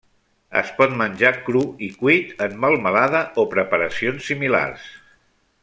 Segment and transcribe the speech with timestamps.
[0.61, 4.89] Es pot menjar cru i cuit en melmelada o preparacions similars.